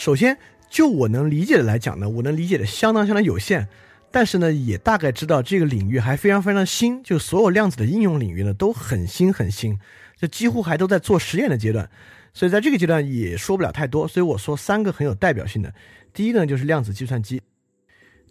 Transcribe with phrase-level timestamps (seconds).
[0.00, 0.38] 首先，
[0.70, 3.68] 就我能理解的来讲呢，我能理解的相当相当有限，
[4.10, 9.78] 但是呢，也大概知道这个领域还非常非常新，就所有量子的应用领域呢都很新很新，
[10.16, 11.90] 就几乎还都在做实验的阶段，
[12.32, 15.74] 所以在这个阶段也说不了太多，所以我说三个很有代表性的，
[16.14, 17.42] 第一个呢就是量子计算机。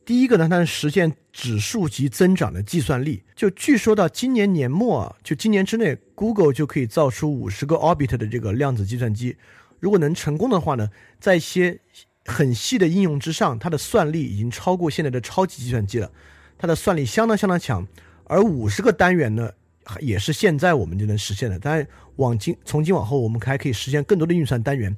[0.03, 3.21] 第一个呢，它是实现指数级增长的计算力。
[3.35, 9.37] 就据说到今年年末，就今年之内，Google 就可以造出五十个 Orbit 的这个量子计算机。
[9.79, 11.79] 如果能成功的话呢，在一些
[12.25, 16.11] 很细的应用之上，它的算力已经超过现在的超级计算机了。
[16.57, 17.87] 它的算力相当相当强，
[18.25, 19.51] 而五十个单元呢，
[19.99, 21.57] 也是现在我们就能实现的。
[21.57, 24.95] 当然，往今从今往后，我们还可以实现更多的运算单元。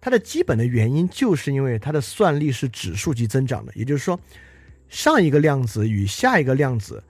[0.00, 4.18] 它的基本的原因就是因为它的算力是指数级增长的，也就是说。
[4.88, 7.02] 上一个量子与下一个量子，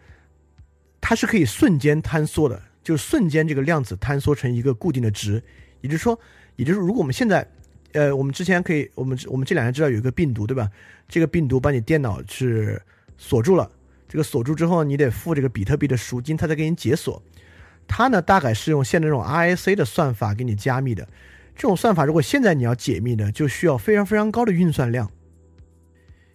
[0.98, 5.44] 它是可以瞬间坍缩的，就是瞬间这个量子坍缩成一个固定的值。
[5.82, 6.18] 也就是说，
[6.56, 7.46] 也就是如果我们现在，
[7.92, 10.68] 呃，我们之前可以，我们我们这两天知道有一个病毒，对吧？
[11.08, 12.80] 这个病毒把你电脑是
[13.16, 13.70] 锁住了，
[14.08, 17.22] 这个锁住之后，你得付这个比特币的赎金，它才给你解锁。
[17.86, 21.06] 它呢，大概是用现在这种 RSA 的算法给你加密的。
[21.54, 25.10] 这种算法如果现在你要解密呢，就需要非常非常高的运算量。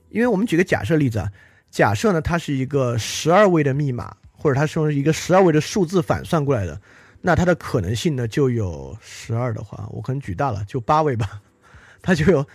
[0.10, 1.32] 因为我们举个假设例子啊，
[1.70, 6.82] 假设呢它是一个十二位的密码，或者它是用一个十二位的数字反算过来的，
[7.22, 11.42] 那它的可能性呢就有十二的话，我可能举大了，就八位吧，
[12.02, 12.46] 它就有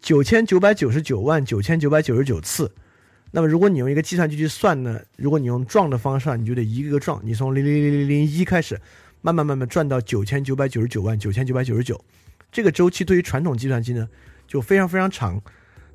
[0.00, 2.72] 九千九百九十九万九千九百九十九次。
[3.30, 8.80] 那么如果你用一个计算机去算呢，如果你用撞的方式，你就得一个个撞，你从零零零零零一开始，
[9.20, 12.02] 慢慢慢慢转到九千九百九十九万九千九百九十九，
[12.52, 14.08] 这个周期对于传统计算机呢
[14.46, 15.42] 就非常非常长。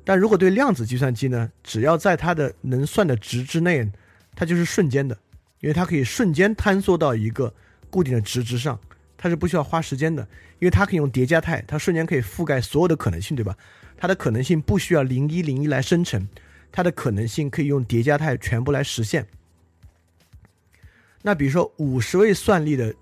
[0.04, 3.90] 但如果对量子计算机呢，只要在它的能算的值之内，
[4.34, 5.16] 它就是瞬间的，
[5.60, 7.52] 因为它可以瞬间坍缩到一个
[7.90, 8.78] 固定的值之上，
[9.18, 10.22] 它是不需要花时间的，
[10.58, 13.56] 因为它可以用叠加态，它瞬间可以覆盖所有的可能性，对吧？
[13.96, 16.26] 它的可能性不需要零一零一来生成，
[16.72, 19.26] 它的可能性可以用叠加态全部来实现。
[21.22, 22.94] 那比如说五十位算力的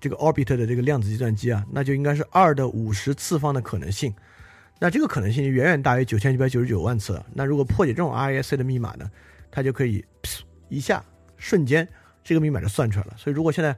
[0.00, 4.14] 这个 orbit 的这个量子计算机啊，那就应该是二的五十次方的可能性。
[4.78, 7.26] 那这个可能性远远大于九千九百九十九万次了。
[7.34, 9.10] 那如果破解这种 RSA 的密码呢，
[9.50, 10.04] 它就可以
[10.68, 11.04] 一下
[11.36, 11.86] 瞬间
[12.24, 13.14] 这个密码就算出来了。
[13.18, 13.76] 所以如果现在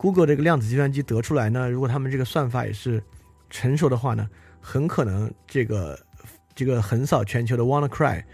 [0.00, 3.02] Google 这个量子计算机得出来呢，如果他们这个算法也是
[3.50, 4.26] 成熟的话呢，
[4.58, 5.98] 很可能这个
[6.54, 8.24] 这个横扫全球的 WannaCry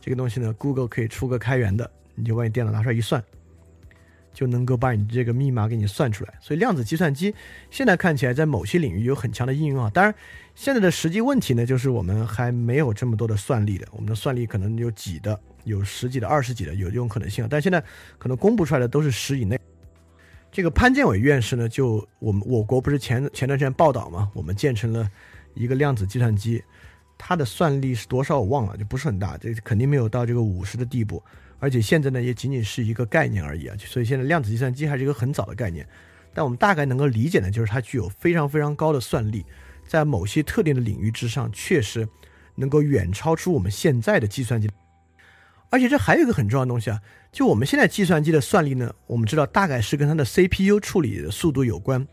[0.00, 3.22] 这个东西呢，Google 可以出个开源的，你就把你电脑拿出来一算。
[4.32, 7.34] 就能够把你这个密码给你算出来，所以量子计算机
[7.68, 9.90] 现在看起来在某些领域有很强的应用啊。
[9.92, 10.14] 当然，
[10.54, 17.48] 现在的实际问题呢，就是我们还没有这么多的算力的，我们的算力可能有几的，有十几的、二十几的，有这种可能性啊。
[17.50, 17.82] 但现在
[18.18, 19.59] 可能公布出来的都是十以内。
[20.52, 25.08] 这个潘建伟院士呢，就我们我国不是前前段时间报道嘛，我们建成了
[25.54, 26.62] 一个量子计算机，
[27.16, 31.22] 它的算力是多少我忘了，就不是很大，这肯定没有到这个五十的地步。
[31.60, 35.86] 而且现在呢，也仅仅是一个概念而已啊，所以现在量子计算机还是一个很早的概念。
[36.32, 39.44] 但我们大概能够理解呢，就是它具有非常非常高的算力，
[39.86, 42.08] 在某些特定的领域之上，确实
[42.56, 44.68] 能够远超出我们现在的计算机。
[45.70, 47.00] 而且这还有一个很重要的东西啊，
[47.32, 52.06] 就我们现在计算机的算力呢，我们知道大概是跟它的 CPU 处理的速度有关。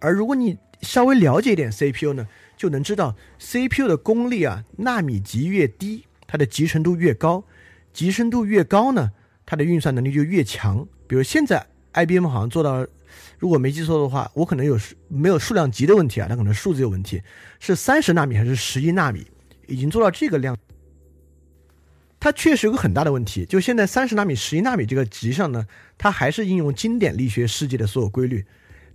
[0.00, 7.44] 而如果你稍微了解一点 CPU 呢，就能知道 CPU 的功率啊，纳米级越低，它的集成度越高。
[7.92, 9.12] 集成度越高呢，
[9.46, 10.86] 它的运算能力就越强。
[11.06, 12.86] 比如现在 IBM 好像做到，
[13.38, 14.78] 如果没记错的话，我可能有
[15.08, 16.26] 没有数量级的问题啊？
[16.28, 17.22] 它可能数字有问题，
[17.58, 19.26] 是三十纳米还是十一纳米？
[19.66, 20.56] 已经做到这个量，
[22.18, 23.44] 它确实有个很大的问题。
[23.44, 25.66] 就现在三十纳米、十一纳米这个级上呢，
[25.96, 28.44] 它还是应用经典力学世界的所有规律。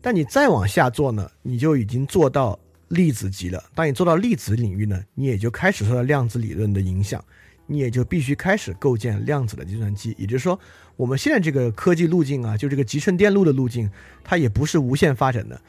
[0.02, 2.58] 但你再往下做呢，你就已经做到
[2.88, 3.64] 粒子级了。
[3.76, 7.24] 当你做到粒子领域呢，你也就开始受到量子理论的影响。
[7.68, 10.60] 你也就必须开始构建量子的计算机，也就是说，
[10.98, 13.90] 我们现在这个科技路径啊，就这个集成电路的路径，
[14.26, 15.62] 它也不是无限发展的。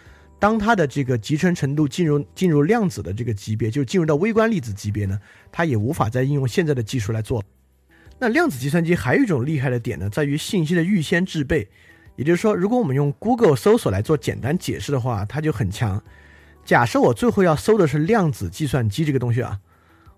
[0.43, 5.17] 当它的这个集成程度进入进入量子的这个级别，就进入到微观粒子级别呢，
[5.53, 7.41] 它也无法再应用现在的技术来做。
[8.19, 11.69] 那量子计算机还有一种厉害的点呢，在于信息的预先制备，
[12.17, 16.03] 也就是说，如果我们用 Google 搜索来做简单解释的话，它就很强。
[16.65, 19.61] 假设我最后要搜的是量子计算机这个东西啊，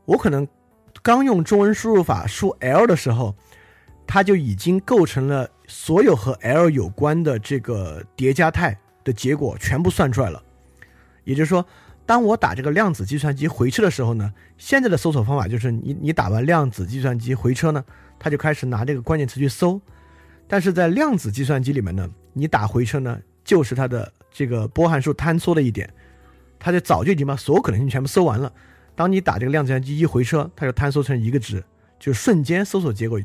[0.07, 0.49] 我可能。
[1.03, 3.35] 刚用中文输入法输 L 的时候，
[4.07, 10.43] 它就已经构成了所有和 L 有关的这个叠加态的结果全部算出来了。
[11.25, 11.65] 也就是说，
[12.05, 17.85] 当我打这个量子计算机回车的时候呢，现在的搜索方法就是你你打完量子计算机回车呢，
[18.19, 19.81] 它就开始拿这个关键词去搜。
[20.47, 25.89] 但是在量子计算机里面呢，你打回车呢，就是它的这个波函数坍缩的一点，
[26.59, 28.53] 它就早就已经把所有可能性全部搜完了。
[28.95, 31.65] 当你打这个量子计算机一回车，它就坍缩成一个值，
[31.99, 33.19] 就瞬间搜索结果。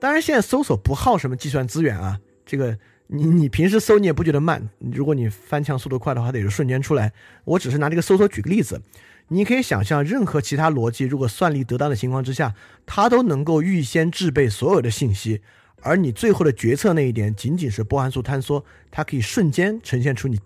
[0.00, 7.12] 当然，现在搜索不耗什么计算资源啊，这个你你平时搜你也不觉得慢，如果你翻墙速度快的话，得是瞬间出来。
[7.44, 8.80] 我只是拿这个搜索举个例子，
[9.28, 12.54] 你可以想象，任何其他逻辑如果算力得当的情况之下，
[12.86, 15.42] 它都能够预先制备所有的信息，
[15.82, 20.40] 而你最后的决策那一点仅仅是波函数坍缩，它可以瞬间呈现出你。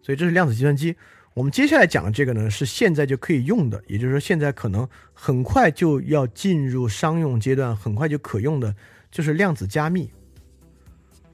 [0.00, 0.96] 所以这是量子计算机。
[1.34, 8.74] 我们接下来讲的这个呢，是现在就可以用的，也就是说，现在可能很快就要进入商用阶段，很快就可用的，
[9.10, 10.10] 就是量子加密。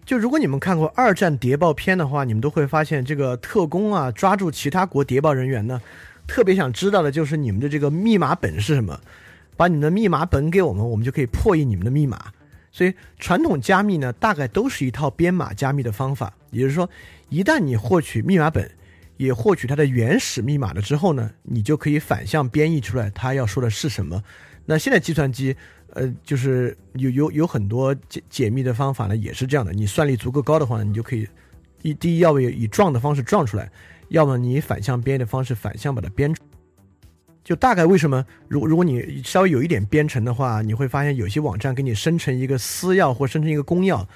[0.08, 5.82] 就如果你们看过二战谍报片的话，你们都会发现，这个特工啊，抓住其他国谍报人员呢，
[6.26, 8.99] 特别想知道的就是你们的这个密码本是什么，
[9.55, 12.19] 把你们的密码本给我们，我们就可以破译你们的密码。
[12.72, 16.88] 所以，传统加密呢，大概都是一套编码加密的方法，也就是说，
[17.28, 18.70] 一旦你获取密码本。
[19.19, 24.22] 也获取它的原始密码了之后呢，你就可以反向编译出来它要说的是什么。
[24.64, 25.56] 那现在计算机，
[25.94, 29.73] 呃，就是有有有很多解解密的方法呢，也是这样的。
[29.73, 31.26] 你算力足够高的话，你就可以
[31.82, 33.70] 一第一要么以撞的方式撞出来，
[34.08, 36.43] 要么你反向编译的方式反向把它编出。
[37.43, 44.06] 就大概为什么，如如果你稍微有一点编程的话，你会发现有些网站给你生成一个私钥或生成一个公钥，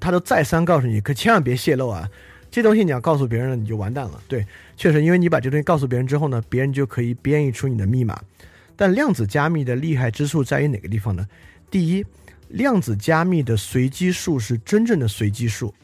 [0.00, 2.08] 它都再三告诉你，可千万别泄露啊。
[2.50, 4.18] 这东西你要告诉别人了，你就完蛋了。
[4.26, 8.18] 对，确实，因为你把这东西告诉别人之后呢，别人就可以编译出你的密码。
[8.78, 11.26] 但量子加密的厉害之处在于哪个地方呢？
[11.68, 12.06] 第一，
[12.50, 15.74] 量子加密的随机数是真正的随机数，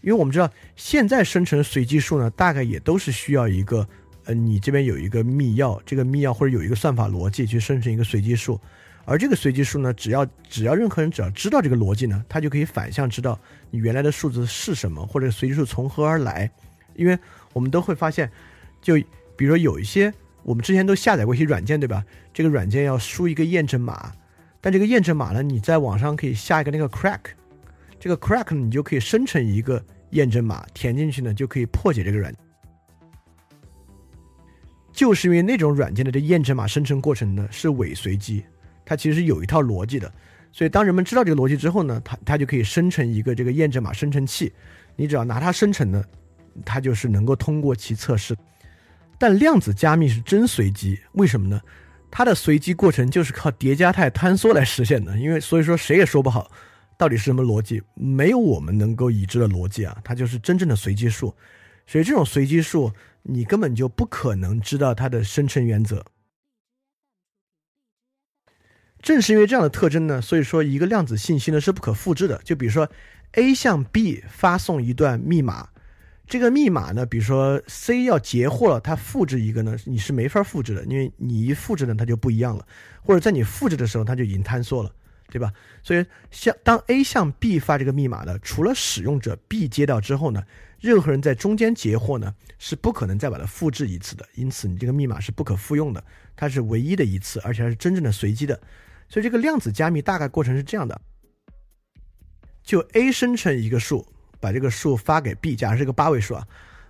[0.00, 3.86] 因为我们知道现在生成随机数呢，大概也都是需要一个，
[4.24, 8.58] 呃，你这边有一个密钥，这个密钥或者有一个算法逻辑去生成一个随机数。
[9.04, 13.38] 而这个随机数呢，只要只要任何人只要知道这个逻辑呢，他就可以反向知道
[13.70, 16.50] 你原来的数字是什么，或者随机数从何而来。
[16.94, 17.18] 因为
[17.52, 18.30] 我们都会发现，
[18.80, 18.96] 就
[19.36, 20.12] 比如说有一些
[20.48, 22.02] 我们之前都下载过一些软件，对吧？
[22.32, 24.10] 这个软件要输一个验证码，
[24.62, 27.20] 但这个验证码呢，你在网上可以下一个那个 crack，
[28.00, 32.34] 这个 crack 呢，你就可以生成一个验证码，填进去呢，就可以破解这个软。
[34.90, 38.42] 就是因为那种软件的这验证码生成过程呢是伪随机。
[38.86, 40.10] 它其实有一套逻辑的，
[40.50, 44.50] 所以当人们知道这个逻辑之后呢，它它就可以生成一个这个验证码生成器，
[44.96, 46.02] 你只要拿它生成呢，
[46.64, 48.34] 它就是能够通过其测试。
[49.18, 51.60] 但量子加密是真随机，为什么呢？
[52.10, 56.50] 它的随机过程就是靠叠加态坍缩来实现的，因为所以说谁也说不好
[56.96, 61.34] 到底是什么逻辑，没有我们能够已知的逻辑啊，它就是真正的随机数，
[61.86, 62.92] 所以这种随机数
[63.22, 66.04] 你根本就不可能知道它的生成原则。
[69.00, 72.40] 正是因为这样的特征呢，所以说一个量子信息呢是不可复制的。
[72.42, 72.90] 就比如说
[73.32, 75.68] ，A 向 B 发送一段密码，
[76.28, 82.66] 这个密码呢，比如说 C 要截获了，它复制一个呢，你是没法复制的，因为你一复制呢，它就不一样了，
[83.02, 84.92] 或者在你复制的时候，它就已经坍缩了，
[85.30, 85.50] 对吧？
[85.82, 90.44] 所以，向当 A 向 B 发这个密码呢，除了使用者 B 接到之后呢，
[90.78, 94.26] 任何人在中间截获呢，是不可能再把它复制一次的。
[94.34, 96.04] 因此，你这个密码是不可复用的，
[96.36, 98.60] 它是唯一的一次，而且还是真正的随机的。
[99.08, 101.00] 所以这个量子加密大概过程是这样的：
[102.62, 104.06] 就 A 生成一个数，
[104.40, 106.46] 把这个数发给 B，假设是个八位数啊，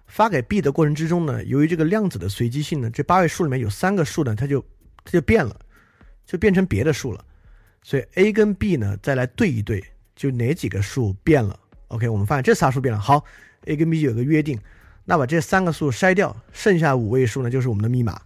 [0.07, 4.61] 发给 B 的过程之中呢，由于这个量子的随机性呢，这八位数里面有三个数呢，它就
[5.05, 5.59] 它就变了，
[6.25, 7.25] 就变成别的数了。
[7.83, 9.83] 所以 A 跟 B 呢再来对一对，
[10.15, 13.01] 就哪几个数变了？OK，我们发现这仨数变了。
[13.01, 13.25] 好
[13.67, 14.59] ，A 跟 B 有个约定，
[15.05, 18.21] 那把这三个数筛掉，剩下五位数呢就是我们的密码。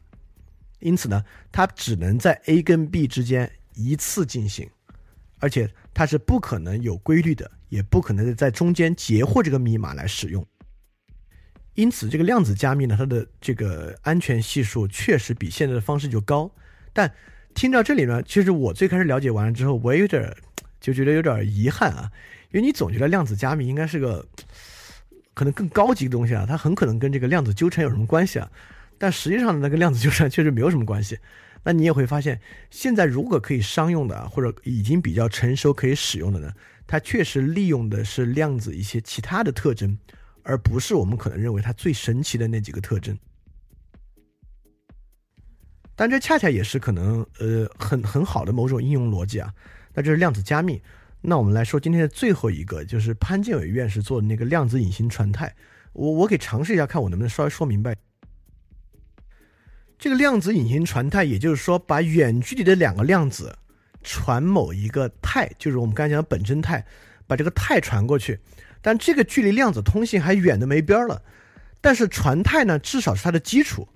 [0.80, 3.50] 因此呢，它只能在 A 跟 B 之间。
[3.74, 4.68] 一次进行，
[5.38, 10.46] 而且它是不可能有规律的，也不可能在中间截获这个密码来使用。
[11.72, 16.50] 因此，这个量子加密呢，它的这个安全系数确实比现在的方式就高。
[16.92, 17.10] 但
[17.54, 20.30] 听到这里呢，其实我最开始了解完了之后，我也有点
[20.82, 22.12] 就觉得有点遗憾啊，
[22.50, 24.26] 因为你总觉得量子加密应该是个
[25.32, 28.50] 可能更高级的东西啊，它很可能跟这个量子纠缠有什么关系啊？
[28.98, 31.18] 但实际上，那个量子纠缠确实没有什么关系。
[31.64, 32.40] 那你也会发现，
[32.70, 36.52] 现在如果可以商用的啊，或者已经比较成熟可以使用的呢，
[36.86, 39.96] 它确实利用的是量子一些其他的特征，
[40.42, 43.16] 而不是我们可能认为它最神奇的那几个特征。
[45.94, 49.52] 但这恰恰也是可能呃很很好的某种应用逻辑啊。
[49.94, 50.82] 那这是量子加密。
[51.20, 55.54] 那我们来说今天的最后一个，就是潘建伟院士做的那个量子隐形传态。
[55.92, 57.94] 我我给尝试一下，看我能不能稍微说明白。
[60.02, 63.56] 这个量子隐形传态，也就是说，把远距离的两个量子
[64.02, 66.84] 传某一个态，就是我们刚才讲的本真态，
[67.28, 68.40] 把这个态传过去。
[68.80, 71.22] 但这个距离量子通信还远的没边儿了。
[71.80, 73.86] 但是传态呢，至少是它的基础。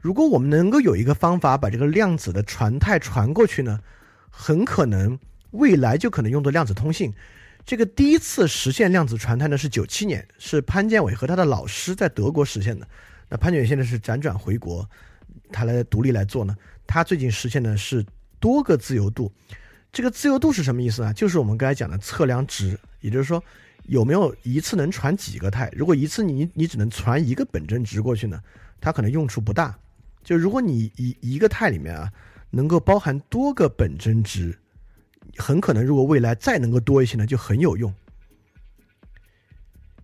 [0.00, 3.80] 如果我们能够有一个方法把这个量子的传态传过去呢，
[4.30, 5.18] 很可能
[5.50, 7.12] 未来就可能用作量子通信。
[7.66, 12.86] 这个第一次实现量子传态呢是九七年，是潘建伟和他的老师在德国实现的。
[13.28, 14.88] 那潘建伟现在是辗转回国，
[15.50, 16.56] 他来独立来做呢。
[16.86, 18.04] 他最近实现的是
[18.40, 19.32] 多个自由度。
[19.90, 21.12] 这个自由度是什么意思呢？
[21.14, 23.42] 就是我们刚才讲的测量值，也就是说
[23.84, 25.70] 有没有一次能传几个态。
[25.74, 28.40] 如果一次你你只能传一个本真值过去呢，
[28.80, 29.76] 它可能用处不大。
[30.22, 32.12] 就如果你一一个态里面啊，
[32.50, 34.58] 能够包含多个本真值，
[35.36, 37.92] 很可能如果未来再能够多一些呢，就很有用。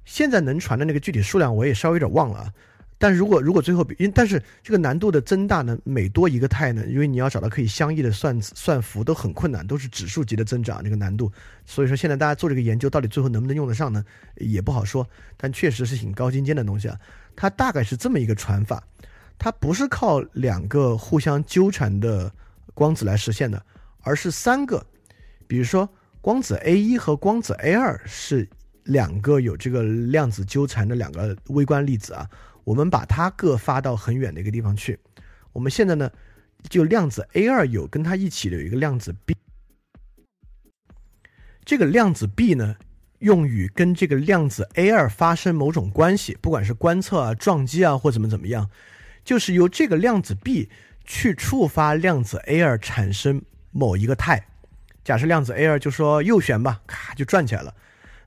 [0.06, 2.52] 现在能传的那个具体数量我也稍微有点忘了啊，
[2.96, 11.30] 但如果如果最后比因但是这个难度的增大呢，每多一个态呢，因为你要找到可以相异的算算符都很困难，都是指数级的增长这个难度，
[11.66, 14.04] 所以说现在大家做这个研究到底最后能不能用得上呢，
[14.36, 16.98] 也不好说，但确实是挺高精尖的东西啊，
[17.34, 18.82] 它大概是这么一个传法。
[19.36, 22.32] 它不是靠两个互相纠缠的
[22.72, 23.60] 光子来实现的，
[24.02, 24.86] 而是三个。
[25.48, 25.86] 比如说，
[26.20, 28.48] 光子 A 一和光子 A 二是
[28.84, 32.30] 两个有这个量子纠缠的两个微观粒子啊。
[32.64, 34.98] 我们把它各发到很远的一个地方去。
[35.52, 36.10] 我们现在呢，
[36.68, 39.36] 就量子 A 二有跟它一起的有一个量子 B。
[41.64, 42.76] 这个量子 B 呢，
[43.20, 48.68] 用于跟这个量子 A 二发生某种关系，不管是观测啊、撞击啊或怎么怎么样。
[49.24, 50.68] 就是由这个量子 B
[51.04, 53.40] 去触发量子 A 二产生
[53.70, 54.46] 某一个态，
[55.02, 57.74] 假设量子 A 二就说右旋吧，咔就转起来了。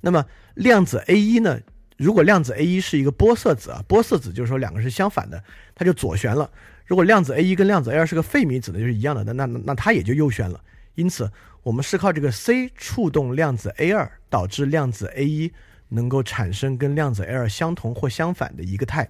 [0.01, 0.25] 那么
[0.56, 1.60] 量子 A 一呢？
[1.98, 5.44] 如果量子 A 一是一个玻色子啊，玻色子就是说两个是相反的，
[5.75, 6.50] 它就左旋了。
[6.86, 10.62] 如果量子 A 一跟量子 A 二是个费米子呢，就是一样的，那那那它也就右旋了。
[10.96, 11.30] 因此，
[11.63, 15.51] 我们是靠这个 C 触动量子 A 二，导致量子 A 一
[15.89, 19.10] 能够产生跟量子 A 二相同或相反的一个态。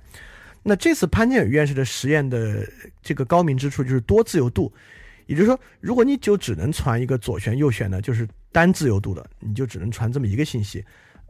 [0.63, 2.67] 那这次潘建宇院士的实验的
[3.01, 4.72] 这个高明之处就是多自由度，
[5.25, 10.84] 也就是说，如果你就只能传一个左旋右旋的，就是单自由度的，你就只能传这么一个信息。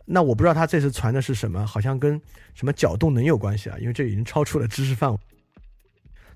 [0.09, 2.19] 那我不知道他这次传的是什么，好像跟
[2.53, 3.77] 什么角动能有关系啊？
[3.79, 5.19] 因为这已经超出了知识范围。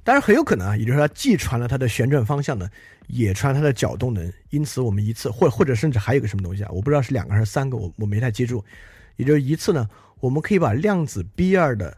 [0.03, 2.69] 当然很有可能啊，也就是说，既传了它的旋转方向呢，
[3.07, 4.31] 也传它的角动能。
[4.49, 6.69] 因此，我们一次或或者甚至还有个什么东西啊？
[6.71, 8.63] 我不知道是两个还是三个，我我没太记住。
[9.15, 11.97] 也就是一次呢，我们可以把量子 B 二的。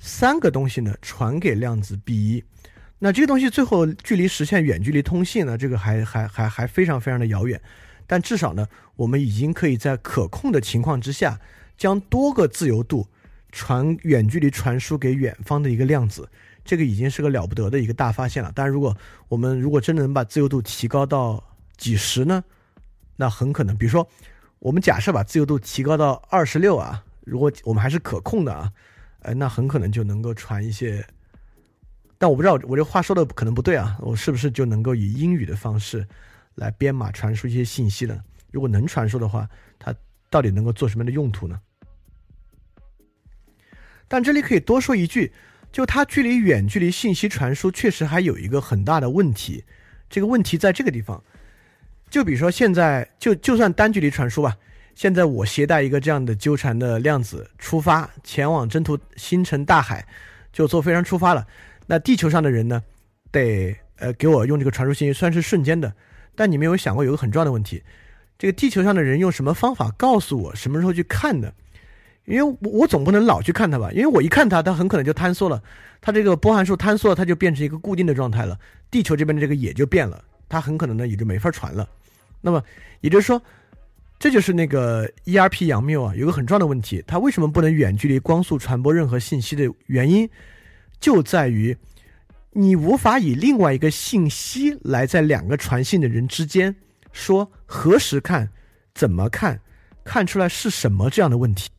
[0.00, 2.44] 三个东西呢传给量子 B 一，
[3.00, 7.60] 那这个东西最后距离实现远距离通信呢，这个还还还还非常非常的遥远。
[8.08, 11.38] 但至少呢，我们已经可以在可控的情况之下，
[11.76, 13.06] 将多个自由度
[13.52, 16.28] 传远距离传输给远方的一个量子，
[16.64, 18.50] 这个已经是个了不得的一个大发现了。
[18.52, 18.96] 当然，如果
[19.28, 21.40] 我们如果真的能把自由度提高到
[21.76, 22.42] 几十呢，
[23.14, 24.08] 那很可能，比如说
[24.58, 28.72] 我们假设把自由度提高到二十六啊，如果我们还是可控的啊。
[29.22, 31.04] 哎，那很可能就能够传一些，
[32.18, 36.06] 但我不知道我这话说的可能不对啊，我是不是就能够以英语的方式
[36.58, 38.22] 来编码传输一些信息的？
[38.50, 39.48] 如果能传输的话，
[39.78, 39.94] 它
[40.28, 41.60] 到底能够做什么样的用途呢？
[44.06, 45.32] 但这里可以多说一句，
[45.70, 49.64] 就它距离远距离信息传输确实还有一个很大的问题，
[50.08, 51.22] 这个问题在这个地方，
[52.08, 54.56] 就比如说现在就就算单距离传输吧。
[54.94, 60.04] 现在我携带一个这样的纠缠的量子出发，前往征途星辰大海，
[60.52, 61.46] 就坐飞船出发了。
[61.86, 62.82] 那地球上的人呢，
[63.30, 65.94] 得呃给我用这个传输信息，算是瞬间的。
[66.38, 67.82] 但你没有想过有个很重要的问题，
[68.38, 71.52] 这个地球上的人用什么方法告诉我什么时候去看的？
[72.26, 75.60] 因为我我总不能老去看它吧，因为我一看它，它很可能就坍缩了，
[76.00, 78.56] 它这个波函数坍缩了，它就变成一个固定的状态了。
[78.88, 81.88] 地球这边的这个也就变了，它很可能呢也就没法传了。
[82.40, 82.62] 那么
[83.00, 83.42] 也就是说。
[84.20, 90.28] 这就是那个 ERP 杨谬啊，有个很重要的问题，它为什么不能远距离光速传播任何信息的原因，
[90.98, 91.76] 就在于
[92.58, 96.74] 你无法以另外一个信息来在两个传信的人之间
[97.12, 98.50] 说何时看、
[98.96, 99.60] 怎么看、
[100.02, 101.70] 看出来是什么这样的问题。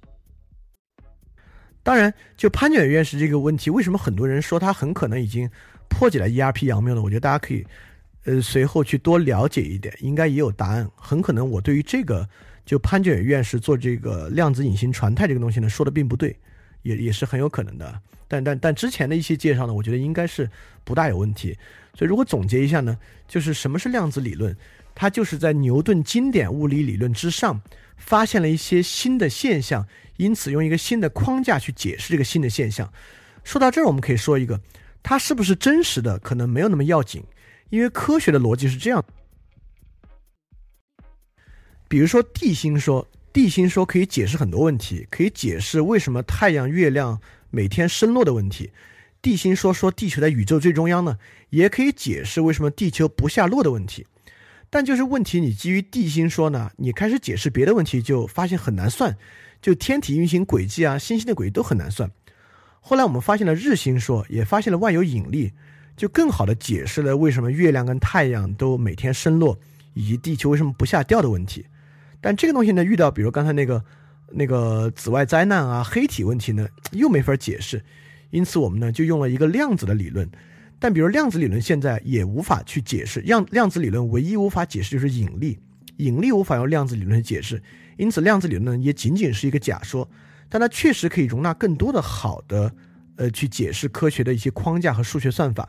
[1.84, 5.50] 当然，就潘卷院士这个问题，为什么很多人说他很可能已经
[5.90, 7.02] 破解了 ERP 杨谬呢？
[7.02, 7.66] 我觉得大家可以。
[8.26, 10.90] 呃，随后去多了解一点，应该也有答案。
[10.96, 12.28] 很可能我对于这个，
[12.66, 16.38] 就潘建远院士做这个量子隐形传态这个东西呢，说的并不对，
[16.82, 18.02] 也也是很有可能的。
[18.28, 20.50] 但但但之前的一些介绍呢，我觉得应该是
[20.84, 21.58] 不大有问题。
[21.96, 24.56] 所以如果总结一下呢，就是什么是量子理论？
[24.96, 27.62] 它就是在牛顿经典物理理论之上，
[27.96, 32.92] 发现了一些新的现象，因此用一个新的框架去解释这个新的现象。
[33.44, 34.60] 说到这儿，我们可以说一个，
[35.02, 37.24] 它是不是真实的，可能没有那么要紧。
[37.70, 39.04] 因为科学的逻辑是这样，
[41.88, 47.22] 比如说地心说，地心说可以解释很多问题，可以解释为什么太阳、月亮
[47.52, 48.72] 每天升落的问题。
[49.22, 51.18] 地心说说地球在宇宙最中央呢，
[51.50, 54.08] 也可以解释为什么地球不下落的问题。
[54.70, 59.18] 但就是问题，你基于地心说呢，你开始解释别的问题，就发现很难算，
[59.62, 62.10] 就天体运行轨迹啊、星星的轨迹都很难算。
[62.80, 65.52] 后来我们发现了日心说，也发现了万有引力，
[65.98, 69.60] 就更好的解释了为什么月亮跟太阳都每天升落，
[69.94, 71.66] 以及地球为什么不下掉的问题。
[72.22, 73.84] 但这个东西呢，遇到比如刚才那个
[74.32, 77.84] 那个紫外灾难啊、黑体问题呢，又没法解释。
[78.32, 80.30] 因此我们呢就用了一个量子的理论。
[80.78, 85.60] 但比如量子理论现在也无法去解释，量量子理论唯一无法解释就是引力，
[85.98, 87.62] 引力无法用量子理论解释，
[87.98, 90.10] 因此量子理论也仅仅是一个假说，
[90.48, 92.74] 但它确实可以容纳更多的好的，
[93.18, 95.68] 呃，去解释科学的一些框架和数学算法。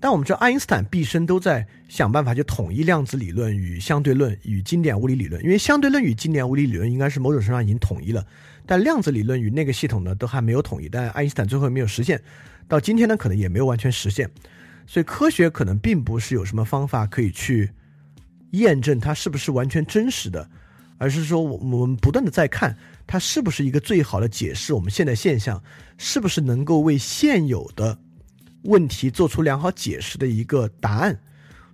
[0.00, 8.24] 但我们知道爱因斯坦毕生都在想办法去统一量子理论与相对论与经典物理理论，因为相对论与经典物理理论应该是某种程度上已经统一了，
[8.64, 12.20] 但量子理论与那个系统呢都还没有统一，但爱因斯坦最后没有实现。
[12.68, 14.30] 到今天呢，可能也没有完全实现，
[14.86, 17.70] 所以科学可能并不是有什么方法可以去
[18.52, 20.48] 验证它是不是完全真实的，
[20.98, 22.76] 而是说我我们不断的在看
[23.06, 25.60] 它是不是一个最好的解释我们现在现象，
[25.96, 27.98] 是不是能够为现有的
[28.62, 31.18] 问题做出良好解释的一个答案。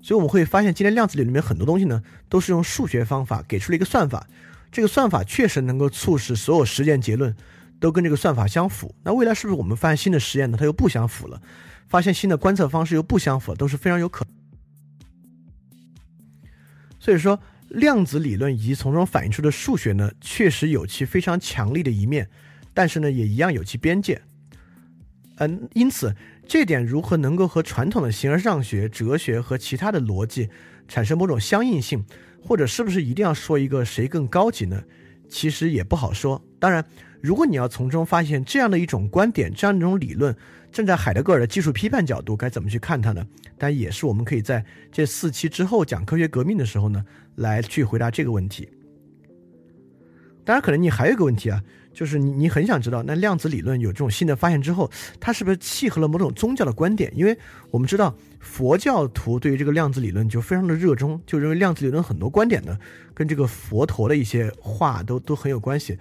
[0.02, 4.26] 所以我们会发现，今天量子理论里面很多东西呢，都是用数学方法给出了一个算法，
[4.70, 7.34] 这个算法确实能够促使所有实验结论。
[7.80, 10.56] 都跟这个算法相符，那未来是不是我们发现新的实验呢？
[10.56, 11.42] 它又不相符了，
[11.86, 14.24] 发现新的观测方式又不相符，都是非常有可。
[16.98, 17.38] 所以说，
[17.68, 22.30] 量子理论以及从中反映出的数学呢，确实有其非常强力的一面，
[22.72, 24.22] 但是呢，也一样有其边界。
[25.36, 26.14] 嗯，因此
[26.46, 30.48] 这点如何能够和传统的形而上学、哲学和其他的逻辑
[30.87, 32.04] 产生某种相应性，
[32.42, 34.83] 或者是不是一定要说一个谁更高级呢？
[35.28, 36.42] 其实也不好说。
[36.59, 36.85] 当然。
[37.24, 40.37] 如果你要从中发现这样的一种观点，这样一种理论，
[40.70, 43.26] 站在海德格尔的技术批判角度，该怎么去看它呢？
[43.57, 47.02] 但也是我们可以在这四期之后讲科学革命的时候呢，
[47.37, 48.68] 来去回答这个问题。
[50.44, 57.11] 当然，可能你还有一个问题啊，就是你你很想知道，那量子理论有这种新的发现之后，它是不是契合了某种宗教的观点？
[57.14, 57.38] 因为
[57.70, 62.76] 我们知道佛教徒对于这个量子理论就非常的热衷，就认为量子理论很多观点呢，
[63.14, 65.96] 跟这个佛陀的一些话都都很有关系。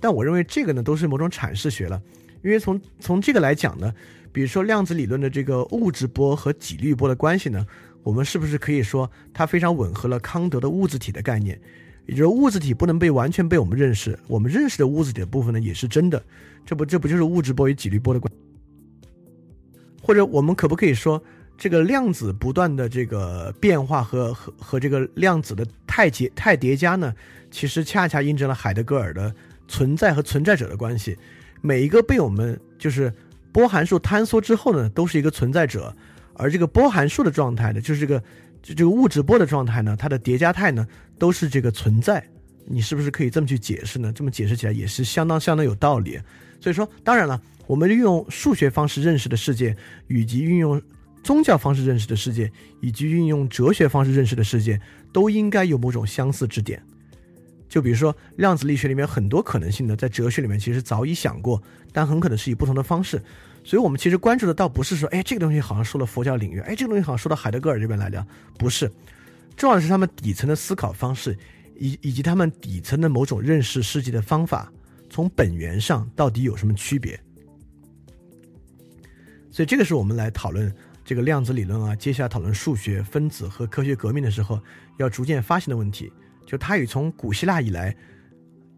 [0.00, 2.00] 但我认为这个呢都是某种阐释学了，
[2.44, 3.92] 因为从从这个来讲呢，
[4.30, 7.66] 比如说量子理论的这个物质波和几率波的关系呢，
[8.02, 11.60] 我们是不是可以说它非常吻合了康德的物质体的概念？
[12.08, 16.20] 也就是物质体不能被完全被我们认识，我们认识的物质体的部分呢也是真的，
[16.66, 18.32] 这不这不就是物质波与几率波的关？
[20.02, 21.22] 或者我们可不可以说，
[21.56, 27.14] 这个量子不断的这个变化和和和这个量子的太结太叠加呢，
[27.50, 29.32] 其实恰恰印证了海德格尔的。
[29.70, 31.14] 存在和存在者的关系，
[31.60, 33.12] 每一个被我们就是
[33.52, 35.94] 波函数坍缩之后呢，都是一个存在者，
[36.32, 38.24] 而这个波函数的状态呢，就是这个
[38.68, 40.86] 就这个物质波的状态呢，它的叠加态呢，
[41.18, 42.22] 都是这个存在。
[42.66, 44.12] 你是不是可以这么去解释呢？
[44.12, 46.20] 这么解释起来也是相当相当有道理。
[46.60, 49.74] 所以说，当然了，我们运用数学方式认识的世界，
[50.06, 50.80] 以及运用
[51.24, 52.52] 宗教方式认识的世界，
[52.82, 54.78] 以及运用哲学方式认识的世界，
[55.14, 56.82] 都应该有某种相似之点。
[57.70, 63.22] 就比如说量子力学里面很多可能性呢，在哲学里面其实早已想过，但很可能是以不同的方式。
[63.68, 68.26] 所以我们其实关注的倒不是说，哎，这个东西好像说了佛教领域，哎，这个东西好像说到海德格尔这边来的，
[68.58, 68.90] 不是。
[69.58, 71.36] 重要的是他们底层的思考方式，
[71.76, 74.72] 以以及他们底层的某种认识世界的方法，
[75.10, 77.20] 从本源上到底有什么区别。
[79.50, 84.58] 所以这个是我们来讨论这个量子理论啊，接下来讨论数学、分子和科学革命的时候，
[84.96, 86.10] 要逐渐发现的问题。
[86.46, 87.94] 就它与从古希腊以来，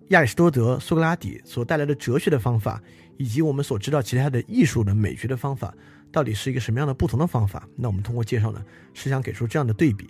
[0.09, 2.83] 亚里士多德、苏格拉底所带来的哲学的方法，
[3.20, 5.74] 以及我们所知道其他的艺术的美学的方法，
[6.11, 7.68] 到底是一个什么样的不同的方法？
[7.76, 10.06] 那我们通过介绍呢，是想给出这样的对比。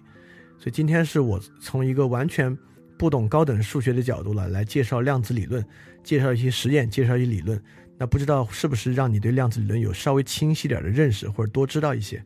[0.60, 2.56] 所以今天是我从一个完全
[2.96, 5.66] 不懂高等数学的角度了，来介绍量子理论，
[6.04, 7.60] 介绍一些实验，介绍一些理论。
[7.98, 12.24] 那不知道是不是让你对量子理论有稍微清晰点的认识，或者多知道一些？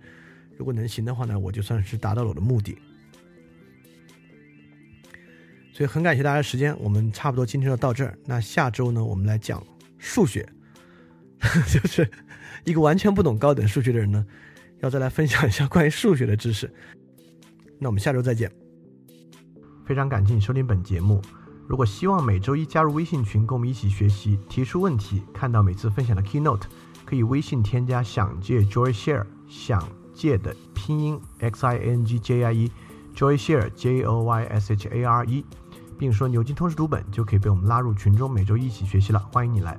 [0.58, 2.76] 如果能行的话呢，我就算是达到了我的目的。
[5.72, 8.18] 所以很感谢大家的时间，我们差不多今天就到这儿。
[8.26, 9.66] 那下周呢，我们来讲
[9.96, 10.46] 数学，
[11.68, 12.10] 就是
[12.64, 14.24] 一个完全不懂高等数学的人呢，
[14.80, 16.72] 要再来分享一下关于数学的知识。
[17.78, 18.50] 那我们下周再见。
[19.84, 21.20] 非常感谢你收听本节目。
[21.66, 26.62] 如果希望每周一加入微信群，跟我们一起学习，提出问题，看到每次分享的 keynote，
[27.04, 34.88] 可以微信添加想借 Joy Share，想借的拼音 x i n g j i e，Joy Share J o y s h
[34.88, 35.44] a r e。
[35.96, 39.18] 并说牛津通识读本就可以被我们拉入群中，每周一起学习了。
[39.18, 39.78] 欢迎你来。